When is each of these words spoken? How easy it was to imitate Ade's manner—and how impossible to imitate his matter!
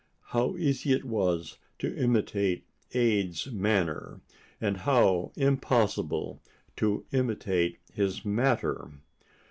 How 0.29 0.55
easy 0.57 0.93
it 0.93 1.05
was 1.05 1.59
to 1.77 1.95
imitate 1.95 2.65
Ade's 2.95 3.51
manner—and 3.51 4.77
how 4.77 5.31
impossible 5.35 6.41
to 6.77 7.05
imitate 7.11 7.77
his 7.93 8.25
matter! 8.25 8.93